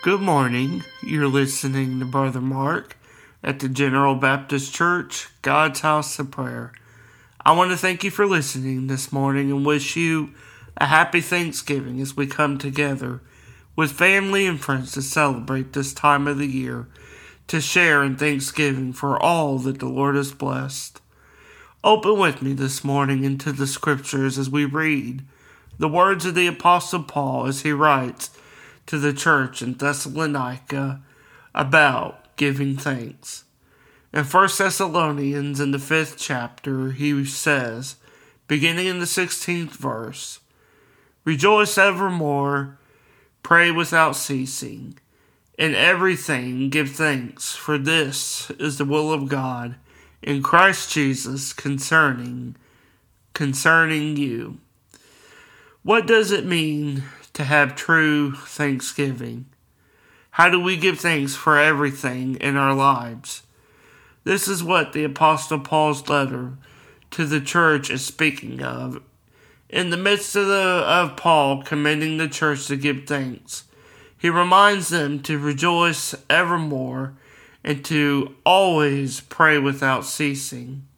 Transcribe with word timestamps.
Good 0.00 0.20
morning. 0.20 0.84
You're 1.02 1.26
listening 1.26 1.98
to 1.98 2.04
Brother 2.04 2.40
Mark 2.40 2.96
at 3.42 3.58
the 3.58 3.68
General 3.68 4.14
Baptist 4.14 4.72
Church, 4.72 5.26
God's 5.42 5.80
House 5.80 6.20
of 6.20 6.30
Prayer. 6.30 6.72
I 7.44 7.50
want 7.50 7.72
to 7.72 7.76
thank 7.76 8.04
you 8.04 8.12
for 8.12 8.24
listening 8.24 8.86
this 8.86 9.10
morning 9.10 9.50
and 9.50 9.66
wish 9.66 9.96
you 9.96 10.34
a 10.76 10.86
happy 10.86 11.20
Thanksgiving 11.20 12.00
as 12.00 12.16
we 12.16 12.28
come 12.28 12.58
together 12.58 13.22
with 13.74 13.90
family 13.90 14.46
and 14.46 14.60
friends 14.60 14.92
to 14.92 15.02
celebrate 15.02 15.72
this 15.72 15.92
time 15.92 16.28
of 16.28 16.38
the 16.38 16.46
year, 16.46 16.86
to 17.48 17.60
share 17.60 18.04
in 18.04 18.16
thanksgiving 18.16 18.92
for 18.92 19.20
all 19.20 19.58
that 19.58 19.80
the 19.80 19.88
Lord 19.88 20.14
has 20.14 20.30
blessed. 20.30 21.00
Open 21.82 22.16
with 22.20 22.40
me 22.40 22.52
this 22.52 22.84
morning 22.84 23.24
into 23.24 23.50
the 23.50 23.66
scriptures 23.66 24.38
as 24.38 24.48
we 24.48 24.64
read 24.64 25.24
the 25.76 25.88
words 25.88 26.24
of 26.24 26.36
the 26.36 26.46
Apostle 26.46 27.02
Paul 27.02 27.46
as 27.46 27.62
he 27.62 27.72
writes 27.72 28.30
to 28.88 28.98
the 28.98 29.12
church 29.12 29.60
in 29.60 29.74
Thessalonica 29.74 31.02
about 31.54 32.36
giving 32.36 32.76
thanks. 32.76 33.44
In 34.14 34.24
1 34.24 34.48
Thessalonians, 34.56 35.60
in 35.60 35.72
the 35.72 35.78
fifth 35.78 36.16
chapter, 36.16 36.92
he 36.92 37.24
says, 37.26 37.96
beginning 38.46 38.86
in 38.86 38.98
the 38.98 39.04
16th 39.04 39.72
verse, 39.72 40.40
Rejoice 41.24 41.76
evermore, 41.76 42.78
pray 43.42 43.70
without 43.70 44.16
ceasing. 44.16 44.98
In 45.58 45.74
everything 45.74 46.70
give 46.70 46.92
thanks, 46.92 47.54
for 47.54 47.76
this 47.76 48.50
is 48.52 48.78
the 48.78 48.86
will 48.86 49.12
of 49.12 49.28
God 49.28 49.74
in 50.22 50.42
Christ 50.42 50.90
Jesus 50.90 51.52
concerning 51.52 52.56
concerning 53.34 54.16
you. 54.16 54.58
What 55.82 56.06
does 56.06 56.32
it 56.32 56.46
mean 56.46 57.04
to 57.38 57.44
have 57.44 57.76
true 57.76 58.34
thanksgiving? 58.34 59.46
How 60.32 60.50
do 60.50 60.58
we 60.58 60.76
give 60.76 60.98
thanks 60.98 61.36
for 61.36 61.56
everything 61.56 62.34
in 62.34 62.56
our 62.56 62.74
lives? 62.74 63.44
This 64.24 64.48
is 64.48 64.64
what 64.64 64.92
the 64.92 65.04
Apostle 65.04 65.60
Paul's 65.60 66.08
letter 66.08 66.54
to 67.12 67.24
the 67.24 67.40
church 67.40 67.90
is 67.90 68.04
speaking 68.04 68.60
of. 68.60 69.00
In 69.68 69.90
the 69.90 69.96
midst 69.96 70.34
of, 70.34 70.48
the, 70.48 70.82
of 70.84 71.16
Paul 71.16 71.62
commending 71.62 72.16
the 72.16 72.26
church 72.26 72.66
to 72.66 72.76
give 72.76 73.06
thanks, 73.06 73.62
he 74.18 74.28
reminds 74.28 74.88
them 74.88 75.22
to 75.22 75.38
rejoice 75.38 76.16
evermore 76.28 77.14
and 77.62 77.84
to 77.84 78.34
always 78.44 79.20
pray 79.20 79.58
without 79.58 80.04
ceasing. 80.04 80.88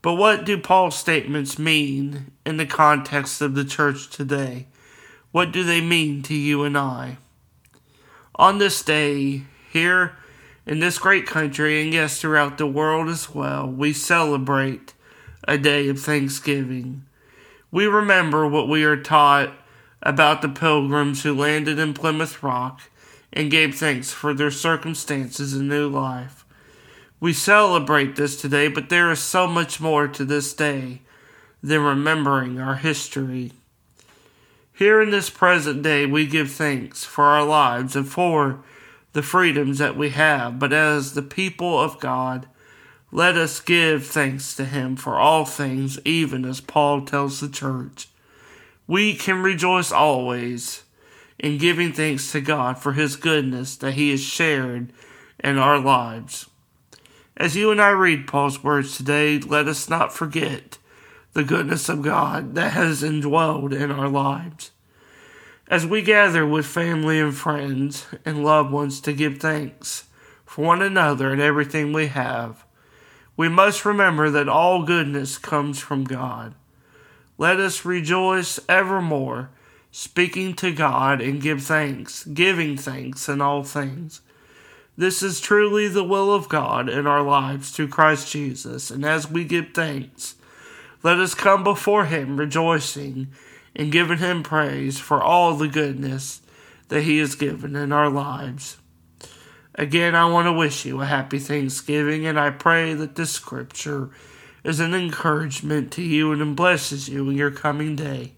But 0.00 0.14
what 0.14 0.44
do 0.44 0.58
Paul's 0.58 0.96
statements 0.96 1.58
mean 1.58 2.30
in 2.44 2.56
the 2.56 2.66
context 2.66 3.42
of 3.42 3.56
the 3.56 3.64
church 3.64 4.10
today? 4.10 4.68
What 5.32 5.52
do 5.52 5.64
they 5.64 5.80
mean 5.80 6.22
to 6.22 6.34
you 6.34 6.64
and 6.64 6.76
I? 6.76 7.18
On 8.36 8.58
this 8.58 8.82
day, 8.82 9.44
here 9.72 10.16
in 10.66 10.80
this 10.80 10.98
great 10.98 11.26
country, 11.26 11.82
and 11.82 11.92
yes, 11.92 12.20
throughout 12.20 12.58
the 12.58 12.66
world 12.66 13.08
as 13.08 13.34
well, 13.34 13.66
we 13.66 13.92
celebrate 13.92 14.94
a 15.46 15.56
day 15.56 15.88
of 15.88 16.00
thanksgiving. 16.00 17.04
We 17.70 17.86
remember 17.86 18.46
what 18.46 18.68
we 18.68 18.84
are 18.84 18.96
taught 18.96 19.52
about 20.02 20.42
the 20.42 20.48
pilgrims 20.48 21.22
who 21.22 21.34
landed 21.34 21.78
in 21.78 21.94
Plymouth 21.94 22.42
Rock 22.42 22.80
and 23.32 23.50
gave 23.50 23.74
thanks 23.74 24.12
for 24.12 24.32
their 24.32 24.50
circumstances 24.50 25.52
and 25.52 25.68
new 25.68 25.88
life. 25.88 26.44
We 27.20 27.32
celebrate 27.32 28.16
this 28.16 28.40
today, 28.40 28.68
but 28.68 28.88
there 28.88 29.10
is 29.10 29.20
so 29.20 29.46
much 29.46 29.80
more 29.80 30.08
to 30.08 30.24
this 30.24 30.52
day 30.52 31.02
than 31.62 31.80
remembering 31.82 32.60
our 32.60 32.76
history. 32.76 33.52
Here 34.76 35.00
in 35.00 35.08
this 35.08 35.30
present 35.30 35.82
day, 35.82 36.04
we 36.04 36.26
give 36.26 36.50
thanks 36.50 37.02
for 37.02 37.24
our 37.24 37.46
lives 37.46 37.96
and 37.96 38.06
for 38.06 38.62
the 39.14 39.22
freedoms 39.22 39.78
that 39.78 39.96
we 39.96 40.10
have, 40.10 40.58
but 40.58 40.70
as 40.70 41.14
the 41.14 41.22
people 41.22 41.80
of 41.80 41.98
God, 41.98 42.46
let 43.10 43.38
us 43.38 43.58
give 43.58 44.04
thanks 44.04 44.54
to 44.56 44.66
Him 44.66 44.96
for 44.96 45.14
all 45.14 45.46
things, 45.46 45.98
even 46.04 46.44
as 46.44 46.60
Paul 46.60 47.06
tells 47.06 47.40
the 47.40 47.48
church. 47.48 48.08
We 48.86 49.14
can 49.14 49.42
rejoice 49.42 49.90
always 49.90 50.82
in 51.38 51.56
giving 51.56 51.94
thanks 51.94 52.30
to 52.32 52.42
God 52.42 52.78
for 52.78 52.92
His 52.92 53.16
goodness 53.16 53.76
that 53.76 53.94
He 53.94 54.10
has 54.10 54.20
shared 54.20 54.92
in 55.42 55.56
our 55.56 55.78
lives. 55.78 56.50
As 57.38 57.56
you 57.56 57.70
and 57.70 57.80
I 57.80 57.88
read 57.88 58.26
Paul's 58.26 58.62
words 58.62 58.98
today, 58.98 59.38
let 59.38 59.68
us 59.68 59.88
not 59.88 60.12
forget 60.12 60.76
the 61.36 61.44
goodness 61.44 61.90
of 61.90 62.00
God 62.00 62.54
that 62.54 62.72
has 62.72 63.02
indwelled 63.02 63.78
in 63.78 63.90
our 63.90 64.08
lives. 64.08 64.70
As 65.68 65.84
we 65.84 66.00
gather 66.00 66.46
with 66.46 66.64
family 66.64 67.20
and 67.20 67.36
friends 67.36 68.06
and 68.24 68.42
loved 68.42 68.72
ones 68.72 69.02
to 69.02 69.12
give 69.12 69.36
thanks 69.36 70.04
for 70.46 70.64
one 70.64 70.80
another 70.80 71.30
and 71.30 71.42
everything 71.42 71.92
we 71.92 72.06
have, 72.06 72.64
we 73.36 73.50
must 73.50 73.84
remember 73.84 74.30
that 74.30 74.48
all 74.48 74.84
goodness 74.84 75.36
comes 75.36 75.78
from 75.78 76.04
God. 76.04 76.54
Let 77.36 77.60
us 77.60 77.84
rejoice 77.84 78.58
evermore, 78.66 79.50
speaking 79.90 80.54
to 80.54 80.72
God 80.72 81.20
and 81.20 81.42
give 81.42 81.62
thanks, 81.62 82.24
giving 82.24 82.78
thanks 82.78 83.28
in 83.28 83.42
all 83.42 83.62
things. 83.62 84.22
This 84.96 85.22
is 85.22 85.38
truly 85.38 85.86
the 85.86 86.02
will 86.02 86.32
of 86.32 86.48
God 86.48 86.88
in 86.88 87.06
our 87.06 87.22
lives 87.22 87.72
through 87.72 87.88
Christ 87.88 88.32
Jesus, 88.32 88.90
and 88.90 89.04
as 89.04 89.30
we 89.30 89.44
give 89.44 89.74
thanks, 89.74 90.36
let 91.02 91.18
us 91.18 91.34
come 91.34 91.62
before 91.64 92.06
Him 92.06 92.36
rejoicing 92.36 93.28
and 93.74 93.92
giving 93.92 94.18
Him 94.18 94.42
praise 94.42 94.98
for 94.98 95.22
all 95.22 95.54
the 95.54 95.68
goodness 95.68 96.40
that 96.88 97.02
He 97.02 97.18
has 97.18 97.34
given 97.34 97.76
in 97.76 97.92
our 97.92 98.08
lives. 98.08 98.78
Again, 99.74 100.14
I 100.14 100.24
want 100.24 100.46
to 100.46 100.52
wish 100.52 100.86
you 100.86 101.02
a 101.02 101.06
happy 101.06 101.38
Thanksgiving, 101.38 102.26
and 102.26 102.40
I 102.40 102.50
pray 102.50 102.94
that 102.94 103.14
this 103.14 103.30
scripture 103.30 104.10
is 104.64 104.80
an 104.80 104.94
encouragement 104.94 105.92
to 105.92 106.02
you 106.02 106.32
and 106.32 106.56
blesses 106.56 107.08
you 107.08 107.28
in 107.28 107.36
your 107.36 107.50
coming 107.50 107.94
day. 107.94 108.32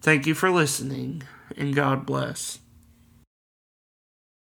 Thank 0.00 0.26
you 0.26 0.34
for 0.34 0.50
listening, 0.50 1.24
and 1.56 1.74
God 1.74 2.06
bless. 2.06 2.60